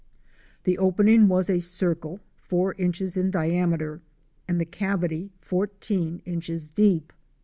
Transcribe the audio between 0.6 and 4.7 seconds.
The opening was a circle, four inches in diameter, and the